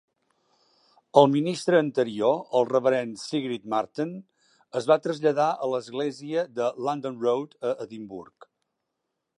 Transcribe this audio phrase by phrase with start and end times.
[1.21, 4.15] El ministre anterior, el reverend Sigrid Marten,
[4.81, 8.51] es va traslladar a l'església de London Road a Edimburg.